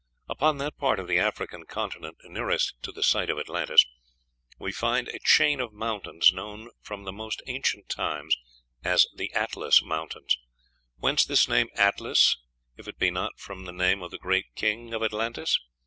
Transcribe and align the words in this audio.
Upon 0.27 0.57
that 0.57 0.79
part 0.79 0.99
of 0.99 1.07
the 1.07 1.19
African 1.19 1.65
continent 1.67 2.17
nearest 2.23 2.73
to 2.81 2.91
the 2.91 3.03
site 3.03 3.29
of 3.29 3.37
Atlantis 3.37 3.85
we 4.57 4.71
find 4.71 5.07
a 5.07 5.19
chain 5.19 5.59
of 5.59 5.73
mountains, 5.73 6.33
known 6.33 6.71
from 6.81 7.03
the 7.03 7.11
most 7.11 7.43
ancient 7.45 7.87
times 7.87 8.35
as 8.83 9.05
the 9.15 9.31
Atlas 9.35 9.83
Mountains. 9.83 10.39
Whence 10.97 11.23
this 11.23 11.47
name 11.47 11.69
Atlas, 11.75 12.37
if 12.77 12.87
it 12.87 12.97
be 12.97 13.11
not 13.11 13.37
from 13.37 13.65
the 13.65 13.71
name 13.71 14.01
of 14.01 14.09
the 14.09 14.17
great 14.17 14.55
king 14.55 14.91
of 14.95 15.03
Atlantis? 15.03 15.59